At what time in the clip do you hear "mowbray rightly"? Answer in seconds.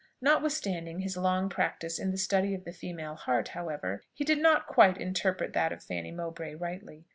6.09-7.05